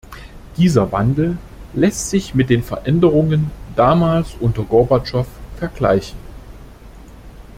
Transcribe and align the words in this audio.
Dieser 0.57 0.91
Wandel 0.91 1.37
lässt 1.75 2.09
sich 2.09 2.33
mit 2.33 2.49
den 2.49 2.63
Veränderungen 2.63 3.51
damals 3.75 4.33
unter 4.39 4.63
Gorbatschow 4.63 5.27
vergleichen. 5.57 6.17